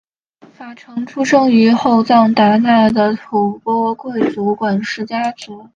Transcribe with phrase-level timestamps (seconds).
[0.53, 5.69] 法成出生于后藏达那的吐蕃贵族管氏家族。